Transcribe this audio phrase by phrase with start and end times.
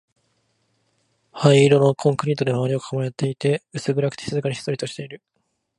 [1.31, 5.21] 灰色のコンクリートで周りを囲まれていて、薄暗くて、静かで、ひっそりとしている